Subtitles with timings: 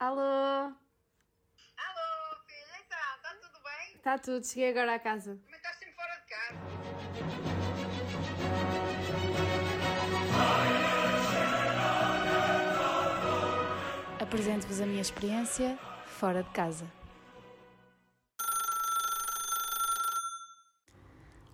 [0.00, 0.20] Alô?
[0.20, 0.76] Alô,
[2.46, 3.96] filha, então, está tudo bem?
[3.96, 5.36] Está tudo, cheguei agora à casa.
[5.50, 6.56] Mas estás sempre fora de casa.
[14.20, 15.76] Apresento-vos a minha experiência
[16.06, 16.86] fora de casa.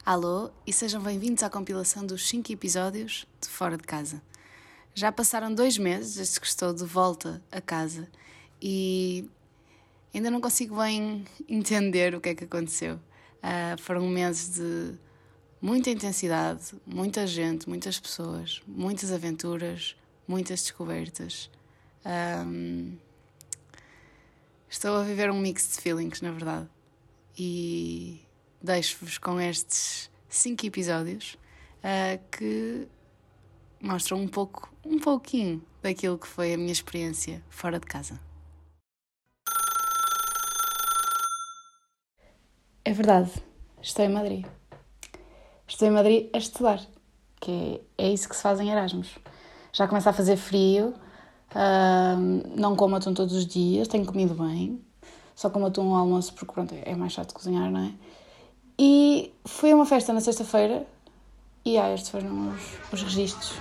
[0.04, 4.20] Alô e sejam bem-vindos à compilação dos 5 episódios de Fora de Casa.
[4.96, 8.08] Já passaram dois meses desde que estou de volta a casa
[8.62, 9.28] e
[10.14, 13.00] ainda não consigo bem entender o que é que aconteceu.
[13.42, 14.96] Ah, foram meses de
[15.60, 19.96] muita intensidade, muita gente, muitas pessoas, muitas aventuras,
[20.28, 21.50] muitas descobertas.
[22.05, 22.97] Ahm,
[24.70, 26.69] estou a viver um mix de feelings, na verdade.
[27.36, 28.20] E
[28.62, 31.36] deixo-vos com estes cinco episódios
[31.83, 32.86] ah, que
[33.84, 38.19] mostram um pouco, um pouquinho daquilo que foi a minha experiência fora de casa.
[42.84, 43.31] É verdade,
[43.81, 44.47] estou em Madrid.
[45.69, 46.81] Estou em Madrid a estudar,
[47.41, 49.19] que é, isso que se faz em Erasmus.
[49.73, 50.95] Já começa a fazer frio,
[51.55, 54.83] ahm, não como atum todos os dias, tenho comido bem,
[55.34, 57.92] só como atum ao almoço porque pronto, é mais chato cozinhar, não é?
[58.78, 60.86] E fui a uma festa na sexta-feira
[61.64, 63.55] e ah, estes foram os, os registros.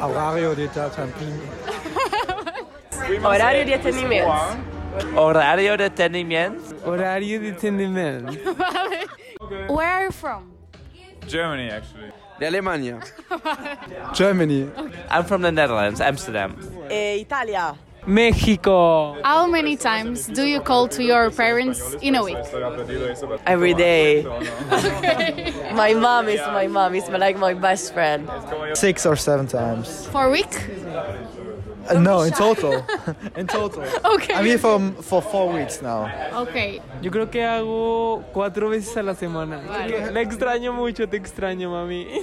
[0.00, 1.56] Horario di trattamento.
[3.22, 4.56] Horario di attenimento.
[5.14, 6.74] Horario di attenimento.
[6.84, 8.56] Horario di attenimento.
[9.68, 10.52] Where are you from?
[11.26, 12.12] Germany, actually.
[12.38, 13.00] De Alemania.
[14.14, 14.70] Germany.
[14.76, 15.04] Okay.
[15.10, 16.56] I'm from the Netherlands, Amsterdam.
[16.88, 17.76] Uh, Italia.
[18.08, 19.16] México.
[19.22, 22.38] How many times do you call to your parents in a week?
[23.46, 24.24] Every day.
[24.26, 25.52] okay.
[25.74, 26.94] my mom is my mom.
[26.94, 28.28] Is like my best friend.
[28.74, 30.06] Six or seven times.
[30.06, 30.48] For a week?
[31.88, 32.84] Uh, no, in total.
[33.36, 33.84] in total.
[34.04, 34.34] Okay.
[34.34, 36.08] I'm here for, for four weeks now.
[36.34, 36.80] Ok.
[37.02, 39.60] Yo creo que hago cuatro veces a la semana.
[39.66, 40.10] Vale.
[40.12, 42.22] La extraño mucho, te extraño, mami.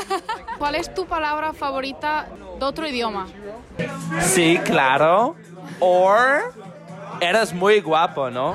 [0.58, 3.26] ¿Cuál es tu palabra favorita de otro idioma?
[4.20, 5.36] Sí, claro.
[5.80, 6.52] Or
[7.20, 8.54] eres muy guapo, ¿no?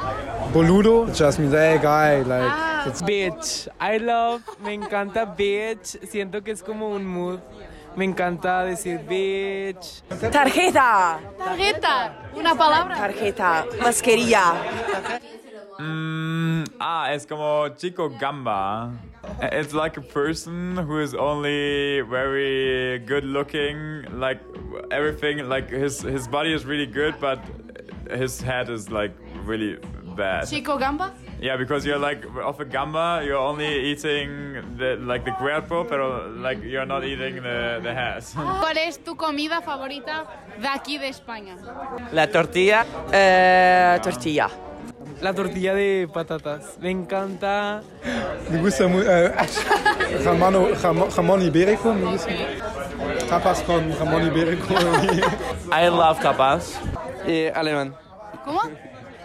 [0.53, 3.69] Boludo, just means hey guy, like Ah, Bitch.
[3.79, 5.99] I love, me encanta bitch.
[6.09, 7.39] Siento que es como un mood.
[7.95, 10.01] Me encanta decir bitch.
[10.31, 11.19] Tarjeta.
[11.37, 12.13] tarjeta.
[12.35, 12.95] Una palabra.
[12.95, 13.65] Tarjeta.
[13.81, 14.53] Mascarilla.
[15.77, 18.91] Mm, ah, es como Chico Gamba.
[19.41, 24.39] It's like a person who is only very good looking, like
[24.91, 27.39] everything, like his his body is really good, but
[28.09, 29.13] his head is like
[29.45, 29.77] really
[30.15, 30.49] bad.
[30.49, 31.13] Chico Gamba?
[31.39, 36.29] Yeah, because you're like of a gamba, you're only eating the like the cuerpo, pero
[36.29, 38.23] like you're not eating the the head.
[38.61, 40.27] ¿Cuál es tu comida favorita
[40.59, 41.55] de aquí de España?
[42.11, 42.85] La tortilla.
[43.11, 44.49] Eh, tortilla.
[45.21, 46.77] La tortilla de patatas.
[46.79, 47.83] Me encanta.
[48.49, 49.01] Me gusta muy.
[49.01, 49.31] Uh,
[50.23, 52.29] jamón, jamón, jamón ibérico, me gusta.
[53.29, 54.73] Tapas con jamón ibérico.
[55.71, 56.79] I love tapas.
[57.25, 57.95] Eh, alemán.
[58.43, 58.61] ¿Cómo?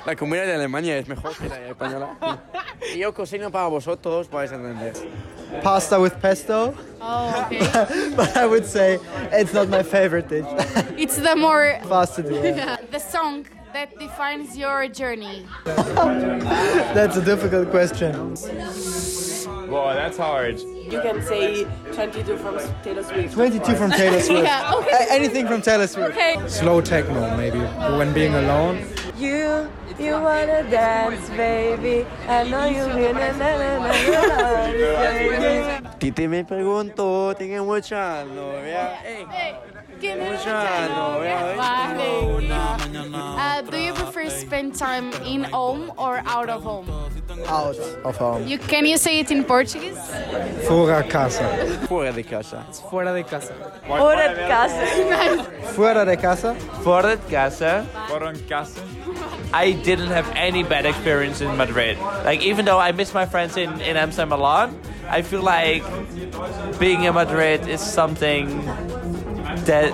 [0.06, 2.16] La comida de Alemania es mejor que la española.
[2.94, 4.92] Y yo cocino para vosotros, podéis entender.
[5.64, 6.74] Pasta with pesto.
[7.00, 7.58] Oh, okay.
[8.16, 9.00] But I would say
[9.32, 10.46] it's not my favorite dish.
[10.96, 12.76] It's the more Pasta, yeah.
[12.92, 13.46] the song
[13.76, 15.44] that defines your journey.
[15.66, 18.14] That's a difficult question.
[19.68, 20.58] Whoa, that's hard.
[20.60, 23.34] You can say 22 from Taylor Swift.
[23.34, 24.44] 22 from Taylor Swift.
[24.44, 25.06] Yeah, okay.
[25.10, 26.12] A- anything from Taylor Swift.
[26.12, 26.38] Okay.
[26.48, 27.58] Slow techno, maybe,
[27.98, 28.78] when being alone.
[29.18, 32.06] You, you wanna dance, baby.
[32.28, 33.88] I know you wanna na, na, na, na,
[35.80, 35.90] na.
[35.98, 39.00] Titi me preguntó, ¿tiene mucha novia?
[39.04, 39.26] Ey,
[40.02, 41.54] mucha novia.
[41.56, 42.16] Vale.
[43.14, 46.88] Uh, do you prefer spend time in home or out of home?
[47.46, 48.46] Out of home.
[48.46, 49.98] You, can you say it in Portuguese?
[50.66, 51.44] Fora casa.
[51.88, 52.64] Fuera de casa.
[52.90, 53.54] Fuera de casa.
[53.88, 55.44] Hora de casa.
[55.74, 56.54] Fuera de casa.
[56.82, 57.86] For de casa.
[58.08, 58.82] Fora de casa.
[59.52, 61.98] I didn't have any bad experience in Madrid.
[62.24, 64.70] Like even though I miss my friends in, in Amsterdam a lot,
[65.08, 65.84] I feel like
[66.78, 68.48] being in Madrid is something
[69.64, 69.92] that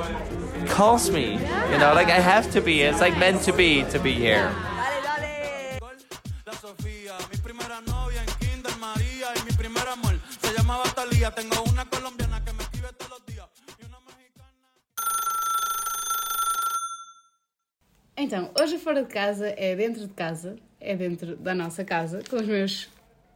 [0.68, 1.32] calls me.
[1.70, 2.82] You know, like I have to be.
[2.82, 4.50] It's like meant to be to be here.
[18.16, 22.36] Então, hoje fora de casa é dentro de casa, é dentro da nossa casa, com
[22.36, 22.88] os meus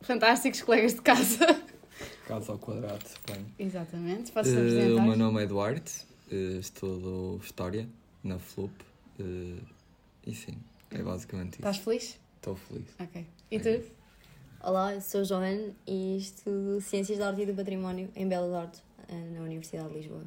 [0.02, 1.46] fantásticos colegas de casa.
[2.26, 3.46] Casa ao quadrado, suponho.
[3.58, 5.02] Exatamente, posso Eh, apresentar?
[5.02, 7.88] o meu nome é Duarte, eh, estudo História
[8.22, 8.72] na FLUP.
[9.20, 9.58] eh,
[10.26, 10.56] E sim,
[10.90, 11.58] é basicamente isso.
[11.60, 12.18] Estás feliz?
[12.36, 12.86] Estou feliz.
[12.98, 13.24] Ok.
[13.50, 13.82] E tu?
[14.60, 18.82] Olá, eu sou Joana e estudo Ciências da Arte e do Património em Belas Artes,
[19.08, 20.24] eh, na Universidade de Lisboa.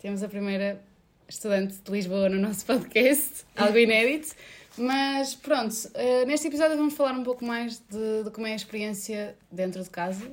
[0.00, 0.82] Temos a primeira
[1.28, 4.34] estudante de Lisboa no nosso podcast, algo inédito.
[4.78, 8.56] Mas pronto, eh, neste episódio vamos falar um pouco mais de, de como é a
[8.56, 10.30] experiência dentro de casa.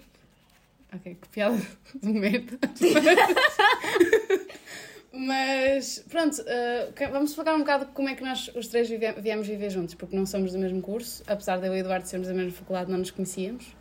[0.94, 1.58] Ok, que piada
[2.02, 2.58] de merda.
[5.16, 6.38] Mas pronto,
[6.96, 9.94] que- vamos falar um bocado como é que nós os três vive- viemos viver juntos,
[9.94, 12.52] porque não somos do mesmo curso, apesar de eu e o Eduardo sermos da mesma
[12.52, 13.76] faculdade, não nos conhecíamos.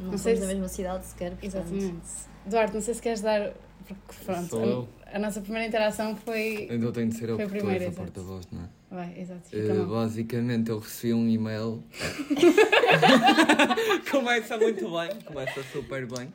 [0.00, 1.44] Não, Não somos da se- mesma cidade sequer, portanto.
[1.74, 2.06] Exatamente.
[2.46, 3.52] Eduardo, não sei se queres dar.
[3.86, 4.88] Porque pronto, Sou eu.
[5.06, 6.68] a, a nossa primeira interação foi.
[6.70, 8.68] Então tenho de ser eu Foi porque primeira, és a porta-voz, não é?
[8.90, 9.42] Vai, exato.
[9.54, 9.86] Mal.
[9.86, 11.82] basicamente eu recebi um e-mail.
[14.10, 16.32] Começa muito bem, começa super bem.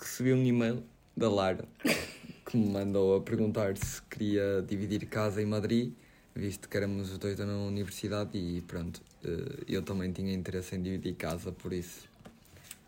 [0.00, 0.82] Recebi um e-mail
[1.16, 1.64] da Lara
[2.52, 5.90] que me mandou a perguntar se queria dividir casa em Madrid,
[6.34, 10.82] visto que éramos os dois na universidade e pronto, eh, eu também tinha interesse em
[10.82, 12.06] dividir casa, por isso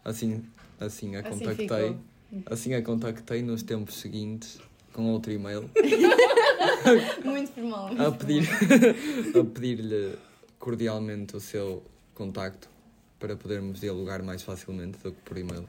[0.05, 0.45] assim,
[0.79, 1.67] assim a Assim contactei.
[1.67, 1.97] ficou.
[2.45, 4.59] Assim a contactei nos tempos seguintes
[4.93, 5.71] com outro e-mail.
[7.25, 7.89] Muito formal.
[7.99, 8.47] a pedir
[9.41, 10.15] a pedir-lhe
[10.59, 11.83] cordialmente o seu
[12.15, 12.69] contacto
[13.19, 15.67] para podermos dialogar mais facilmente do que por e-mail.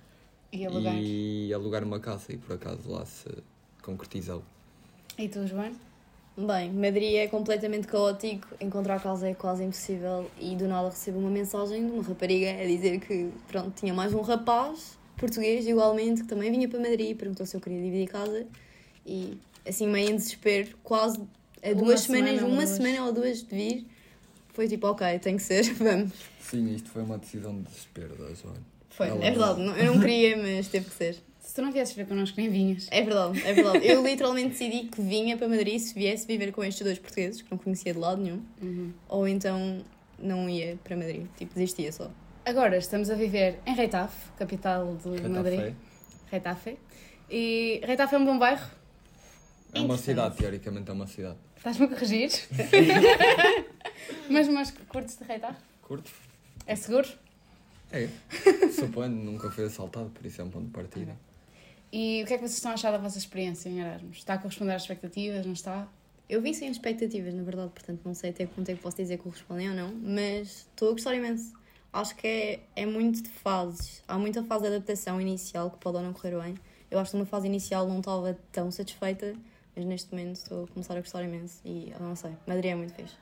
[0.52, 0.96] E alugar.
[0.98, 3.30] E alugar uma casa e por acaso lá se
[3.86, 4.44] concretizou.
[5.18, 5.72] E tu, João?
[6.38, 11.30] Bem, Madrid é completamente caótico, encontrar casa é quase impossível e do nada recebo uma
[11.30, 16.28] mensagem de uma rapariga a dizer que pronto, tinha mais um rapaz português igualmente que
[16.28, 18.46] também vinha para Madrid e perguntou se eu queria dividir casa
[19.06, 21.22] e assim meio em desespero, quase
[21.64, 22.70] a Uma duas semanas, semana uma duas.
[22.70, 23.88] semana ou duas de vir,
[24.54, 26.12] foi tipo ok, tem que ser, vamos.
[26.42, 28.60] Sim, isto foi uma decisão de desespero da Joana.
[28.90, 31.18] Foi, Ela- é verdade, não- eu não queria, mas teve que ser.
[31.56, 32.90] Se tu não viesses ver connosco, nem vinhas.
[32.92, 33.88] É verdade, é verdade.
[33.88, 37.50] Eu literalmente decidi que vinha para Madrid se viesse viver com estes dois portugueses, que
[37.50, 38.92] não conhecia de lado nenhum, Uhum.
[39.08, 39.78] ou então
[40.20, 42.12] não ia para Madrid, tipo, desistia só.
[42.44, 45.30] Agora estamos a viver em Retafe, capital de Retafe.
[45.30, 45.74] Madrid.
[46.30, 46.78] Retafe.
[47.32, 48.70] E Retafe é um bom bairro.
[49.74, 51.38] É uma cidade, teoricamente é uma cidade.
[51.56, 52.32] Estás-me a corrigir?
[54.30, 55.62] mas, mas curtes de Retafe?
[55.82, 56.12] Curto?
[56.68, 57.08] É seguro?
[57.94, 58.10] É.
[58.78, 61.16] Suponho, nunca fui assaltado, por isso é um ponto de partida.
[61.98, 64.18] E o que é que vocês estão a achar da vossa experiência em Erasmus?
[64.18, 65.46] Está a corresponder às expectativas?
[65.46, 65.88] Não está?
[66.28, 68.98] Eu vim sem expectativas, na verdade, portanto não sei até que ponto é que posso
[68.98, 71.54] dizer que correspondem ou não, mas estou a gostar imenso.
[71.94, 74.04] Acho que é, é muito de fases.
[74.06, 76.56] Há muita fase de adaptação inicial que pode ou não correr bem.
[76.92, 79.34] Eu acho que numa fase inicial não estava tão satisfeita,
[79.74, 82.76] mas neste momento estou a começar a gostar imenso e eu não sei, Madrid é
[82.76, 83.16] muito fixe.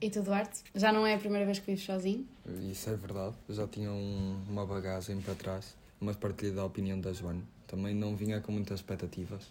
[0.00, 0.62] E tu, Duarte?
[0.74, 2.26] Já não é a primeira vez que vives sozinho?
[2.70, 3.34] Isso é verdade.
[3.46, 7.42] Eu já tinha um- uma bagagem para trás, mas partilhei da opinião da Joana.
[7.74, 9.50] Também não vinha com muitas expectativas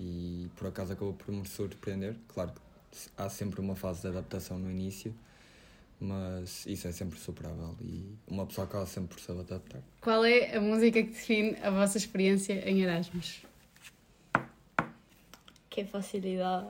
[0.00, 2.16] e por acaso acabou por me surpreender.
[2.26, 2.58] Claro que
[3.14, 5.14] há sempre uma fase de adaptação no início,
[6.00, 9.82] mas isso é sempre superável e uma pessoa acaba sempre por se adaptar.
[10.00, 13.42] Qual é a música que define a vossa experiência em Erasmus?
[15.68, 16.68] Que facilidade.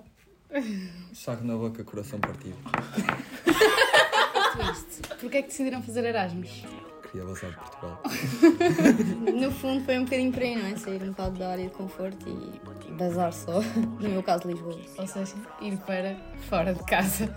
[1.14, 2.56] Charro na boca, coração partido.
[5.20, 6.64] Porquê é que decidiram fazer Erasmus?
[7.12, 8.02] Queria vazar de Portugal.
[9.34, 10.76] No fundo foi um bocadinho por aí, não é?
[10.76, 12.58] Sair um bocado da área de conforto e
[12.92, 13.60] bazar só.
[14.00, 14.78] No meu caso, Lisboa.
[14.96, 16.16] Ou seja, ir para
[16.48, 17.28] fora de casa.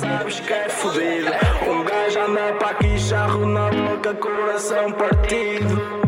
[0.00, 1.30] Sabes que é fodido.
[1.70, 5.99] Um gajo anda para aqui, charro na boca, coração partido.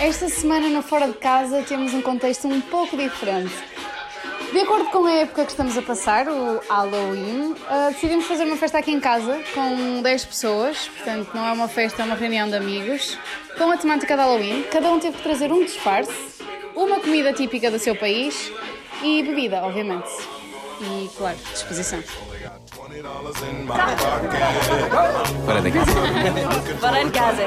[0.00, 3.52] Esta semana no Fora de Casa temos um contexto um pouco diferente.
[4.50, 8.56] De acordo com a época que estamos a passar, o Halloween, ah, decidimos fazer uma
[8.56, 12.48] festa aqui em casa com 10 pessoas, portanto não é uma festa, é uma reunião
[12.48, 13.18] de amigos,
[13.58, 14.62] com a temática de Halloween.
[14.72, 16.10] Cada um teve que trazer um disfarce,
[16.74, 18.50] uma comida típica do seu país
[19.02, 20.08] e bebida, obviamente.
[20.80, 22.02] E, claro, disposição.
[25.44, 25.92] Fora de casa.
[26.80, 27.44] Fora de casa.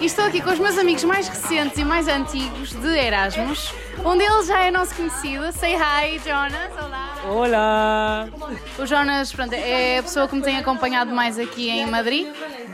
[0.00, 3.72] E estou aqui com os meus amigos mais recentes e mais antigos de Erasmus.
[4.04, 5.50] Um deles já é nosso conhecido.
[5.52, 6.70] Say hi, Jonas.
[6.78, 7.06] Olá.
[7.26, 8.28] Olá!
[8.78, 12.28] O Jonas, pronto, é a pessoa que me tem acompanhado mais aqui em Madrid.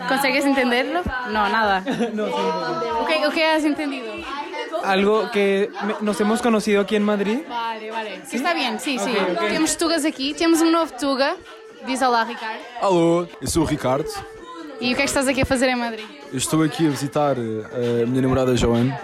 [0.09, 1.03] Consegues entenderlo?
[1.29, 1.83] Não, nada.
[3.03, 4.25] O que, o que has entendido?
[4.85, 7.45] Algo que me- nos hemos conocido aquí en Madrid.
[7.49, 8.21] Vale, vale.
[8.25, 9.11] Sí, está bien, sim, sim.
[9.13, 9.49] Ok, ok.
[9.51, 10.35] Temos tugas aqui.
[10.35, 11.37] Temos um novo tuga.
[11.85, 12.61] Diz olá, Ricardo.
[12.81, 14.09] Alô, eu sou o Ricardo.
[14.83, 16.05] E o que é que estás aqui a fazer em Madrid?
[16.33, 18.99] Eu estou aqui a visitar eh, a minha namorada Joana.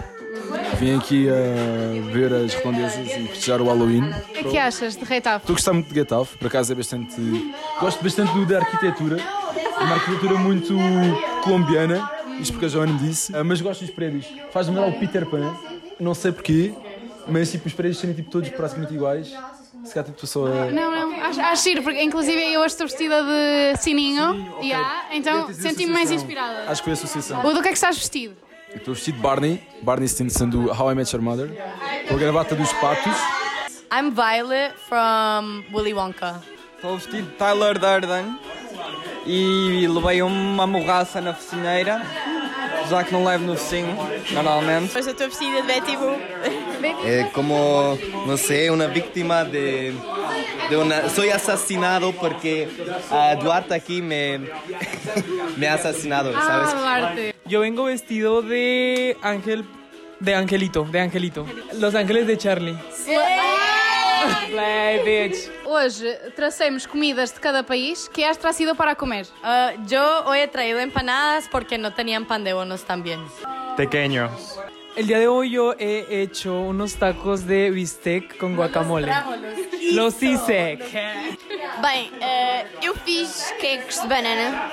[0.77, 4.09] Vim aqui a ver as redondezas e festejar o Halloween.
[4.09, 5.43] O que é que achas de Retafe?
[5.43, 7.15] Estou a gostar muito de Getafe, por acaso é bastante.
[7.79, 9.21] Gosto bastante da arquitetura.
[9.21, 10.75] É uma arquitetura muito
[11.45, 13.33] colombiana Isto porque a Joana me disse.
[13.33, 14.25] Ah, mas gosto dos prédios.
[14.51, 15.55] Faz-me lembrar o Peter Pan.
[15.97, 16.73] Não sei porquê,
[17.25, 19.33] mas tipo, os prédios serem tipo, todos praticamente iguais.
[19.83, 20.71] Se calhar tipo, só a...
[20.71, 24.59] Não, não, acho, acho giro, porque inclusive eu hoje estou vestida de sininho.
[24.61, 26.69] Yeah, então senti-me mais inspirada.
[26.69, 27.45] Acho que foi a associação.
[27.45, 28.35] O do que é que estás vestido?
[28.71, 29.63] Eu Estou vestido de Barney.
[29.81, 31.49] Barney Stinson do How I Met Your Mother.
[32.07, 33.15] Com a gravata dos patos.
[33.91, 36.41] I'm Violet from Willy Wonka.
[36.75, 38.39] Estou vestido de Tyler Durden
[39.25, 42.01] e levei uma morraça na focinheira,
[42.89, 43.95] já que não levo no focinho,
[44.31, 44.97] normalmente.
[44.97, 46.19] Hoje eu estou vestida de Betty Boop.
[47.05, 49.93] É como, no sé, una víctima de,
[50.69, 51.09] de una...
[51.09, 52.67] Soy asesinado porque
[53.11, 54.39] ah, Duarte aquí me,
[55.57, 57.35] me ha asesinado, ¿sabes?
[57.45, 59.65] Yo vengo vestido de ángel,
[60.19, 61.45] de angelito, de angelito.
[61.73, 62.77] Los ángeles de Charlie.
[64.49, 65.58] Play, bitch.
[65.71, 69.27] Hoje tracemos comidas de cada país que has trazido para comer.
[69.43, 73.19] Ah, yo hoy he traído empanadas porque no tenían pan de bonos también.
[73.77, 74.59] Pequeños.
[74.95, 79.11] El día de hoy yo he hecho unos tacos de bistec con guacamole.
[79.93, 80.77] Los hice.
[81.81, 84.71] Bem, eh, eu fiz queques de banana.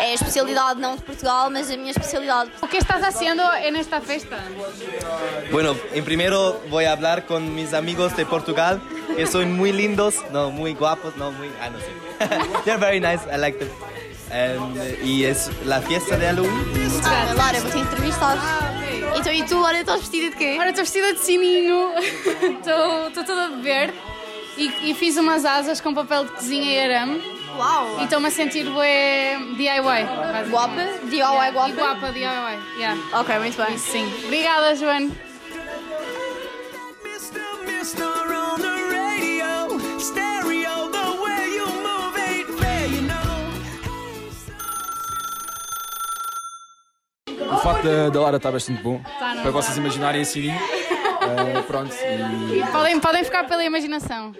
[0.00, 2.50] É a especialidade não de Portugal, mas a minha especialidade.
[2.60, 4.36] O que estás haciendo en esta festa?
[5.52, 8.80] Bueno, en primero voy a hablar con mis amigos de Portugal,
[9.14, 11.48] que son muy lindos, no, muy guapos, no, muy...
[11.60, 11.86] Ah, no sé.
[12.64, 13.70] They're very nice, I like them.
[14.32, 16.52] Um, y es la fiesta de Halloween.
[17.04, 18.38] Ah, Lara, vou te entrevistar.
[19.16, 20.56] Então, e tu, olha, estás vestida de quê?
[20.58, 23.94] Ora, estou vestida de sininho, estou toda de verde
[24.56, 27.22] e, e fiz umas asas com papel de cozinha e arame.
[27.56, 28.00] Uau!
[28.00, 30.50] E estou-me a sentir bué DIY.
[30.50, 30.84] Guapa?
[31.04, 31.68] DIY guapa?
[31.68, 32.98] E guapa, DIY, yeah.
[33.12, 33.74] Ok, muito bem.
[33.74, 34.12] Isso sim.
[34.24, 35.10] Obrigada, Joana.
[37.66, 39.78] Mister on the radio,
[47.60, 49.02] O facto da, da Lara estar bastante bom.
[49.02, 49.60] Tá, não para tá.
[49.60, 50.48] vocês imaginarem assim.
[50.48, 51.94] eh, pronto.
[51.94, 52.72] E...
[52.72, 54.34] Podem, podem ficar pela imaginação.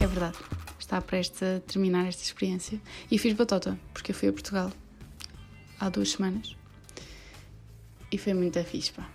[0.00, 0.38] É verdade.
[0.78, 2.80] Está prestes a terminar esta experiência.
[3.10, 4.72] E fiz batota, porque eu fui a Portugal
[5.78, 6.56] há duas semanas.
[8.10, 9.06] E foi muito fixe, pá.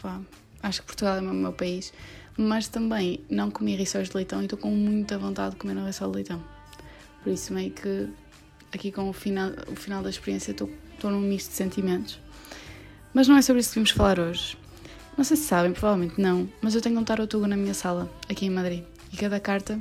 [0.00, 0.18] Pá,
[0.62, 1.92] Acho que Portugal é o meu país.
[2.38, 5.84] Mas também não comi rissóis de leitão e estou com muita vontade de comer um
[5.84, 6.55] rissol de leitão.
[7.26, 8.08] Por isso, meio que
[8.72, 10.70] aqui com o final, o final da experiência estou,
[11.02, 12.20] num misto de sentimentos.
[13.12, 14.56] Mas não é sobre isso que vamos falar hoje.
[15.18, 18.46] Não sei se sabem, provavelmente não, mas eu tenho um tarotuga na minha sala, aqui
[18.46, 18.84] em Madrid.
[19.12, 19.76] E cada carta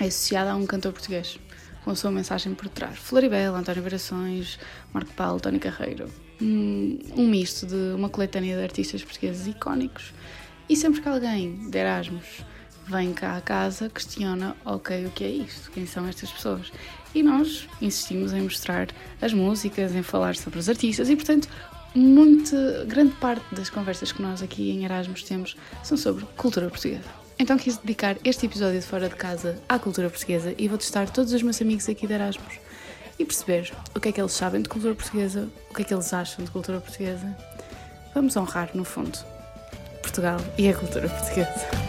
[0.00, 1.38] é associada a um cantor português,
[1.84, 2.98] com a sua mensagem por trás.
[2.98, 4.58] Floribela, António Verações,
[4.92, 6.10] Marco Paulo, Tony Carreiro.
[6.42, 10.12] Um misto de uma coletânea de artistas portugueses icónicos.
[10.68, 12.44] E sempre que alguém de Erasmus
[12.88, 15.70] vem cá à casa, questiona, ok, o que é isto?
[15.72, 16.72] Quem são estas pessoas?
[17.14, 18.88] E nós insistimos em mostrar
[19.20, 21.48] as músicas, em falar sobre os artistas e, portanto,
[21.94, 22.54] muito,
[22.86, 27.08] grande parte das conversas que nós aqui em Erasmus temos são sobre cultura portuguesa.
[27.38, 31.10] Então quis dedicar este episódio de Fora de Casa à cultura portuguesa e vou testar
[31.10, 32.58] todos os meus amigos aqui de Erasmus
[33.18, 35.94] e perceber o que é que eles sabem de cultura portuguesa, o que é que
[35.94, 37.36] eles acham de cultura portuguesa.
[38.14, 39.18] Vamos honrar, no fundo,
[40.02, 41.85] Portugal e a cultura portuguesa.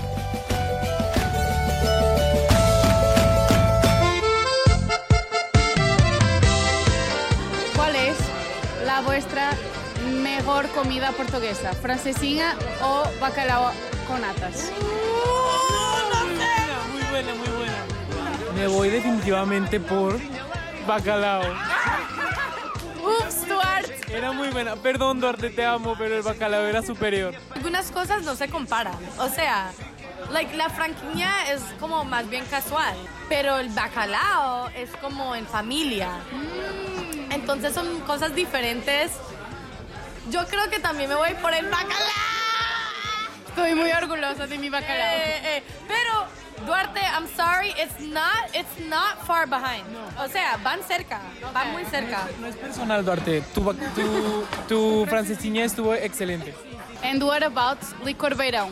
[10.47, 11.73] Mejor comida portuguesa?
[11.73, 13.69] ¿Francesina o bacalao
[14.07, 14.71] con natas?
[16.93, 18.53] Muy buena, muy buena.
[18.55, 20.17] Me voy definitivamente por
[20.87, 21.43] bacalao.
[23.03, 23.99] Ups, Duarte.
[24.09, 24.77] Era muy buena.
[24.77, 27.35] Perdón, Duarte, te amo, pero el bacalao era superior.
[27.53, 28.95] Algunas cosas no se comparan.
[29.19, 29.71] O sea,
[30.31, 32.95] like, la franquiña es como más bien casual,
[33.27, 36.11] pero el bacalao es como en familia.
[36.31, 39.11] Mm, Entonces son cosas diferentes.
[40.29, 41.97] Yo creo que también me voy por el bacalao.
[43.49, 45.13] Estoy muy orgullosa de mi bacalao.
[45.15, 46.27] Eh, eh, pero
[46.65, 49.83] Duarte, I'm sorry, it's not, it's not far behind.
[50.19, 51.21] O sea, van cerca,
[51.53, 52.27] van muy cerca.
[52.39, 53.41] No es personal, Duarte.
[53.53, 53.61] Tu,
[53.95, 56.53] tu, tu francesiña estuvo excelente.
[57.03, 58.71] And what about licor beirão?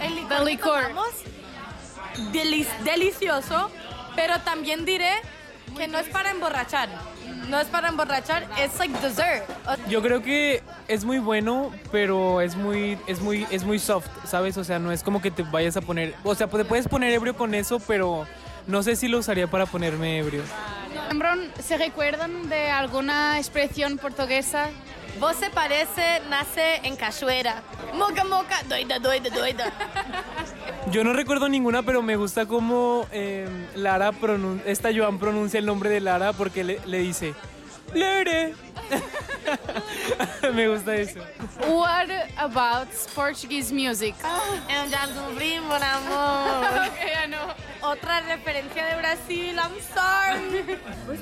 [0.00, 0.82] El licor, The licor.
[0.82, 1.10] tomamos,
[2.32, 3.70] deli- delicioso,
[4.16, 5.12] pero también diré
[5.76, 6.88] que no es para emborrachar.
[7.48, 9.44] No es para emborrachar, es like dessert.
[9.88, 14.56] Yo creo que es muy bueno, pero es muy, es muy, es muy soft, ¿sabes?
[14.56, 17.12] O sea, no es como que te vayas a poner, o sea, te puedes poner
[17.12, 18.26] ebrio con eso, pero
[18.66, 20.42] no sé si lo usaría para ponerme ebrio.
[21.60, 24.68] ¿Se recuerdan de alguna expresión portuguesa?
[25.20, 27.62] Vos se parece, nace en cachoeira.
[27.94, 29.72] Moca, moca, doida, doida, doida.
[30.90, 35.66] Yo no recuerdo ninguna, pero me gusta cómo eh, Lara pronun- esta Joan pronuncia el
[35.66, 37.34] nombre de Lara porque le, le dice
[37.94, 38.54] Lere.
[40.54, 41.20] me gusta eso.
[41.68, 44.14] What about Portuguese music?
[44.90, 46.64] Já descobri, mon amor.
[46.86, 47.90] Ok, I know.
[47.90, 50.78] Otra referencia de Brasil, I'm sorry.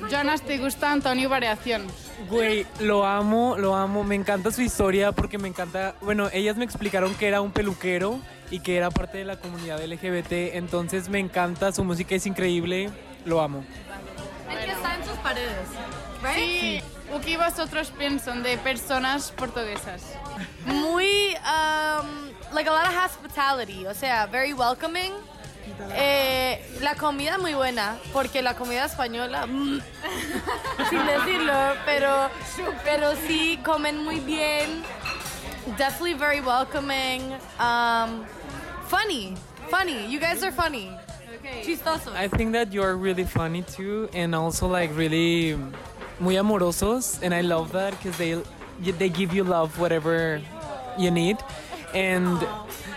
[0.11, 1.87] Jonas, ¿te gusta Antonio Variación?
[2.29, 4.03] Güey, lo amo, lo amo.
[4.05, 5.95] Me encanta su historia porque me encanta.
[6.01, 8.19] Bueno, ellas me explicaron que era un peluquero
[8.53, 10.55] y que era parte de la comunidad LGBT.
[10.55, 12.91] Entonces me encanta, su música es increíble.
[13.25, 13.65] Lo amo.
[14.51, 15.69] Es que está en sus paredes.
[16.35, 16.83] Sí.
[17.13, 20.03] O que vosotros piensan de personas portuguesas?
[20.67, 25.13] Muy, um, like a lot of hospitality, o sea, very welcoming.
[25.95, 29.81] Eh, la comida muy buena, porque la comida española, mm,
[30.91, 31.55] sin decirlo,
[31.87, 32.29] pero,
[32.85, 34.83] pero sí comen muy bien.
[35.79, 37.33] Definitely very welcoming.
[37.59, 38.25] Um,
[38.93, 39.35] funny,
[39.71, 40.07] funny.
[40.07, 40.93] You guys are funny.
[41.65, 42.13] Chistoso.
[42.13, 45.57] I think that you're really funny too, and also like really
[46.21, 48.37] muy amorosos, and I love that because they
[48.79, 50.43] they give you love whatever
[50.99, 51.39] you need,
[51.95, 52.39] and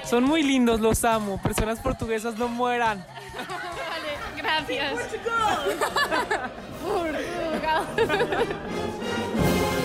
[0.04, 1.38] son muy lindos, los amo.
[1.38, 3.04] Personas portuguesas no mueran.
[3.48, 5.00] Vale, gracias.
[6.84, 7.32] Portugal.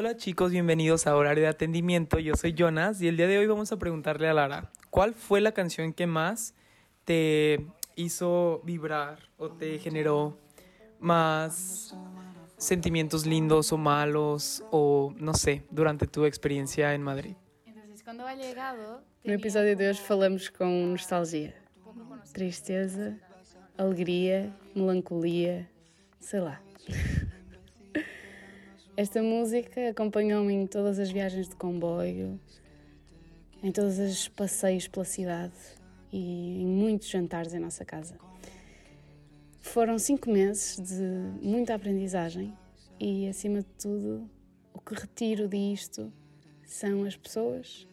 [0.00, 2.20] Hola chicos, bienvenidos a Horario de Atendimiento.
[2.20, 5.40] Yo soy Jonas y el día de hoy vamos a preguntarle a Lara, ¿cuál fue
[5.40, 6.54] la canción que más
[7.02, 10.38] te hizo vibrar o te generó
[11.00, 11.96] más
[12.58, 17.34] sentimientos lindos o malos o no sé, durante tu experiencia en Madrid?
[17.66, 21.52] Entonces, cuando ha llegado, No episódio de hoje falamos com nostalgia,
[22.32, 23.18] tristeza,
[23.76, 25.68] alegria, melancolia,
[26.20, 26.62] sei lá.
[28.98, 32.36] Esta música acompanhou-me em todas as viagens de comboio,
[33.62, 35.54] em todos os passeios pela cidade
[36.12, 38.18] e em muitos jantares em nossa casa.
[39.60, 41.00] Foram cinco meses de
[41.40, 42.52] muita aprendizagem
[42.98, 44.28] e, acima de tudo,
[44.74, 46.12] o que retiro disto
[46.66, 47.86] são as pessoas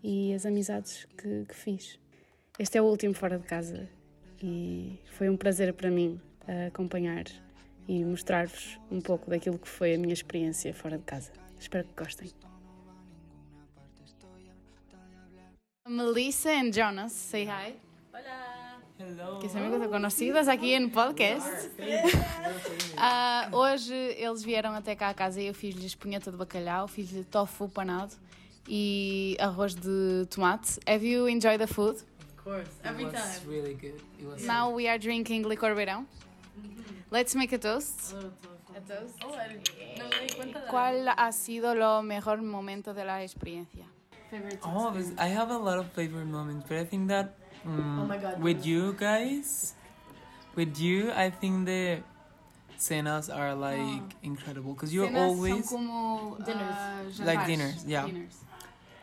[0.00, 1.98] e as amizades que, que fiz.
[2.56, 3.88] Este é o último fora de casa
[4.40, 7.24] e foi um prazer para mim eh, acompanhar
[7.88, 11.32] e mostrar-vos um pouco daquilo que foi a minha experiência fora de casa.
[11.58, 12.30] Espero que gostem.
[15.88, 17.74] Melissa and Jonas, say hi.
[18.12, 19.38] Hola.
[19.40, 21.70] Que são amigos conhecidos aqui em podcast.
[22.96, 27.22] Ah, hoje eles vieram até cá a casa e eu fiz-lhes espunheta de bacalhau, fiz-lhe
[27.24, 28.14] tofu panado
[28.66, 30.80] e arroz de tomate.
[30.88, 31.96] Have you enjoyed the food?
[31.96, 33.50] Of course, every It was time.
[33.50, 34.00] really good.
[34.18, 36.06] It was Now we are drinking licor verão.
[37.10, 38.14] Let's make a toast.
[38.74, 39.14] A toast.
[39.24, 43.04] Oh, I didn't- no me di cuenta de ¿Cuál ha sido lo mejor momento de
[43.04, 43.86] la experiencia?
[44.64, 48.06] Oh, this, I have a lot of favorite moments, but I think that mm, Oh
[48.06, 48.66] my God, with Jonas.
[48.66, 49.74] you guys,
[50.56, 52.02] with you, I think the
[52.76, 56.76] cenas are like incredible because you're Cenas always son como Dinners.
[56.76, 58.04] ah, like dinners, yeah.
[58.06, 58.42] Dinners.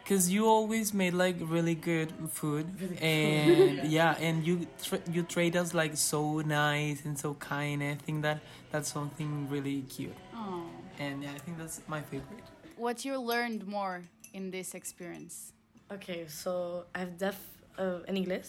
[0.03, 2.67] Because you always made like really good food,
[3.01, 7.81] and yeah, and you tra- you trade us like so nice and so kind.
[7.81, 8.39] I think that
[8.71, 10.65] that's something really cute, Oh.
[10.99, 12.43] and yeah, I think that's my favorite.
[12.75, 14.01] What you learned more
[14.33, 15.53] in this experience?
[15.91, 17.37] Okay, so I've def
[17.79, 18.47] uh, in English.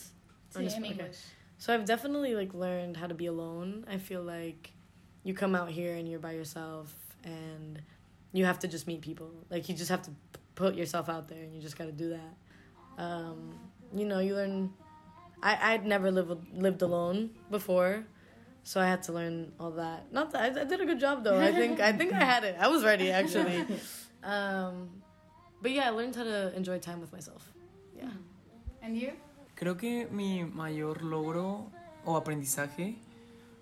[0.57, 0.93] Or Sí, just- en okay.
[0.93, 1.19] English.
[1.59, 3.85] So I've definitely like learned how to be alone.
[3.89, 4.73] I feel like
[5.23, 7.81] you come out here and you're by yourself and
[8.33, 9.31] you have to just meet people.
[9.51, 11.93] Like you just have to p- put yourself out there and you just got to
[11.93, 13.03] do that.
[13.03, 13.59] Um,
[13.95, 14.73] you know, you learn.
[15.43, 18.05] I I'd never lived lived alone before,
[18.63, 20.13] so I had to learn all that.
[20.13, 21.39] Not that I, I did a good job though.
[21.39, 22.57] I think I think I had it.
[22.59, 23.65] I was ready actually.
[24.25, 24.89] Um,
[25.61, 27.53] but yeah, I learned how to enjoy time with myself.
[27.95, 28.09] Yeah.
[28.81, 29.13] And you?
[29.55, 31.71] Creo que mi mayor logro
[32.07, 32.97] o aprendizaje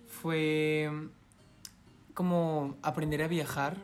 [0.07, 0.89] fue
[2.15, 3.77] como aprender a viajar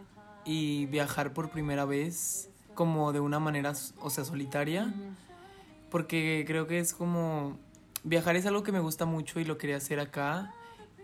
[0.45, 4.95] y viajar por primera vez como de una manera, o sea, solitaria,
[5.91, 7.59] porque creo que es como
[8.05, 10.55] viajar es algo que me gusta mucho y lo quería hacer acá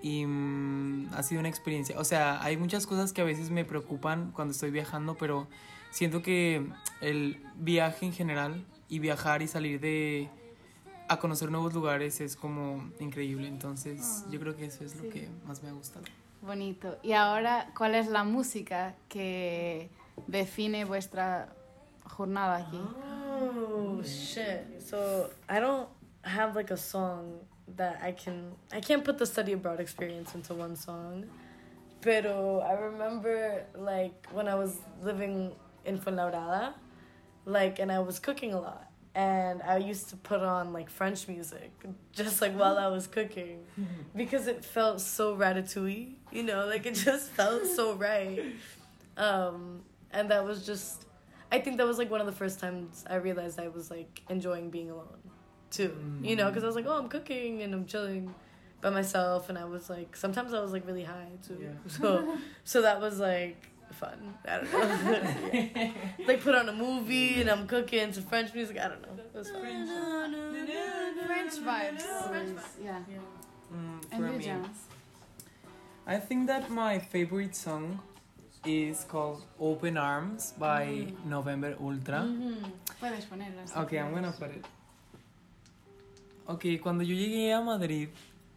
[0.01, 3.65] y mm, ha sido una experiencia, o sea, hay muchas cosas que a veces me
[3.65, 5.49] preocupan cuando estoy viajando, pero
[5.91, 6.65] siento que
[7.01, 10.29] el viaje en general y viajar y salir de
[11.09, 13.49] a conocer nuevos lugares es como increíble.
[13.49, 15.09] Entonces, Ah, yo creo que eso es lo sí.
[15.09, 16.05] que más me ha gustado.
[16.41, 16.99] Bonito.
[17.03, 19.91] Y ahora, ¿cuál es la música que
[20.29, 21.53] define vuestra
[22.05, 22.81] jornada aquí?
[23.41, 24.65] Oh shit.
[24.79, 25.89] So I don't
[26.23, 27.41] have like a song
[27.77, 31.25] that I can I can't put the study abroad experience into one song.
[32.01, 35.53] Pero I remember like when I was living
[35.85, 36.75] in Fuenlabrada,
[37.47, 38.91] like and I was cooking a lot.
[39.17, 41.71] And I used to put on like French music
[42.13, 43.61] just like while I was cooking
[44.17, 48.43] because it felt so ratatouille, you know, like it just felt so right.
[49.17, 51.04] Um, and that was just,
[51.55, 54.13] I think that was like one of the first times I realized I was like
[54.29, 55.23] enjoying being alone
[55.71, 55.93] too,
[56.29, 58.35] you know, because I was like, oh, I'm cooking and I'm chilling
[58.81, 62.07] by myself, and I was like, sometimes I was like really high too, so
[62.65, 63.61] so that was like
[64.01, 64.19] fun.
[64.53, 65.93] I don't know,
[66.29, 68.77] like put on a movie and I'm cooking to French music.
[68.85, 69.63] I don't know, it was fun.
[71.27, 72.05] French vibes.
[72.29, 73.01] French Yeah.
[73.73, 74.53] Mm, And for you, me,
[76.07, 78.01] I think that my favorite song
[78.65, 81.29] is called Open Arms by Mm.
[81.29, 82.23] November Ultra.
[82.25, 82.55] Ujú.
[83.01, 83.77] Puedes ponerlas.
[83.77, 84.65] Ok, I'm gonna put it.
[86.47, 88.09] Ok, cuando yo llegué a Madrid,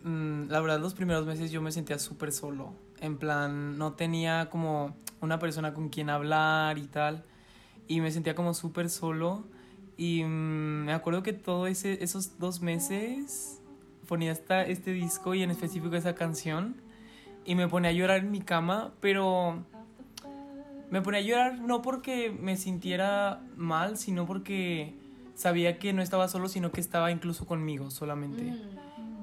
[0.04, 2.74] mm, la verdad los primeros meses yo me sentía súper solo.
[3.00, 7.24] En plan, no tenía como una persona con quien hablar y tal.
[7.88, 9.46] Y me sentía como súper solo.
[9.98, 13.62] Y mm, me acuerdo que todos esos dos meses
[14.08, 16.76] ponía esta, este disco y en específico esa canción.
[17.46, 19.64] Y me ponía a llorar en mi cama, pero
[20.90, 24.94] me ponía a llorar no porque me sintiera mal, sino porque
[25.36, 28.54] sabía que no estaba solo, sino que estaba incluso conmigo solamente.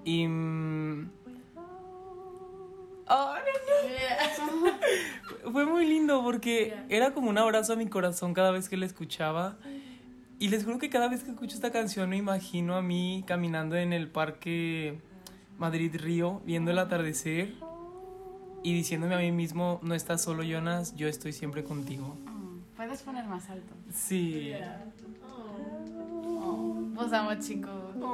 [0.04, 0.26] Y...
[0.26, 1.10] mm,
[3.08, 3.38] ah,
[4.38, 4.72] no, no.
[5.52, 8.86] Fue muy lindo porque era como un abrazo a mi corazón cada vez que la
[8.86, 9.56] escuchaba.
[10.38, 13.76] Y les juro que cada vez que escucho esta canción me imagino a mí caminando
[13.76, 14.98] en el parque
[15.58, 17.54] Madrid-Río, viendo el atardecer
[18.64, 22.16] y diciéndome a mí mismo, no estás solo Jonas, yo estoy siempre contigo.
[22.76, 23.74] Puedes poner más alto.
[23.92, 24.52] Sí.
[25.22, 27.70] Oh, vos amo, chicos.
[27.94, 28.06] Dance.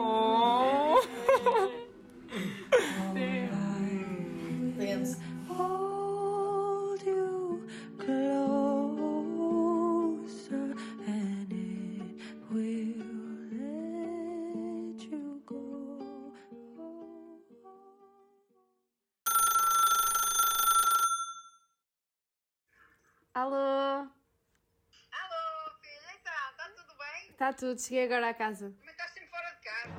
[27.50, 28.72] Está tudo, cheguei agora à casa.
[28.78, 29.90] Também estás sempre fora de casa.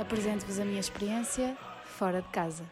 [0.00, 2.68] Apresento-vos a minha experiência fora de casa.